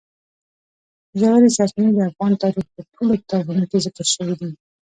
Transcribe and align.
ژورې 1.19 1.49
سرچینې 1.57 1.91
د 1.93 1.99
افغان 2.09 2.31
تاریخ 2.43 2.65
په 2.75 2.81
ټولو 2.93 3.13
کتابونو 3.21 3.63
کې 3.69 3.77
ذکر 3.85 4.05
شوي 4.13 4.35
دي. 4.39 4.49